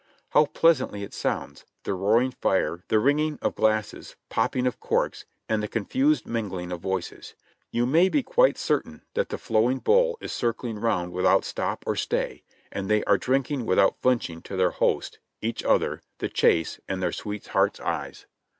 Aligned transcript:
How 0.29 0.45
pleasantly 0.47 1.03
it 1.03 1.13
sounds, 1.13 1.63
the 1.83 1.93
roaring 1.93 2.31
fire, 2.31 2.83
the 2.87 2.97
ringing 2.97 3.37
of 3.39 3.53
glasses, 3.53 4.15
popping 4.29 4.65
of 4.65 4.79
corks, 4.79 5.25
and 5.47 5.61
the 5.61 5.67
confused 5.67 6.25
mingling 6.25 6.71
of 6.71 6.79
voices. 6.81 7.35
You 7.69 7.85
may 7.85 8.09
be 8.09 8.23
quite 8.23 8.57
certain 8.57 9.03
that 9.13 9.29
the 9.29 9.37
flowing 9.37 9.77
bowl 9.77 10.17
is 10.19 10.31
circling 10.33 10.79
round 10.79 11.11
without 11.11 11.45
stop 11.45 11.83
or 11.85 11.95
stay, 11.95 12.41
and 12.71 12.89
they 12.89 13.03
are 13.03 13.19
drinking 13.19 13.67
without 13.67 14.01
flinching 14.01 14.41
to 14.41 14.55
their 14.57 14.71
host, 14.71 15.19
each 15.39 15.63
other, 15.63 16.01
the 16.17 16.29
chase 16.29 16.79
and 16.87 17.03
their 17.03 17.11
sweetheart's 17.11 17.79
eyes. 17.79 18.25